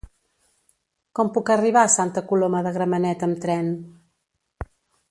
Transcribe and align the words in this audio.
Com 1.19 1.29
puc 1.35 1.51
arribar 1.57 1.83
a 1.83 1.91
Santa 1.97 2.25
Coloma 2.33 2.65
de 2.69 2.75
Gramenet 2.79 3.29
amb 3.31 3.47
tren? 3.47 3.73